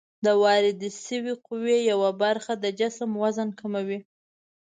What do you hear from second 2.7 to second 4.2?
جسم وزن کموي.